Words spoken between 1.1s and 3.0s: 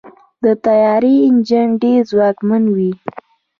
انجن ډېر ځواکمن وي.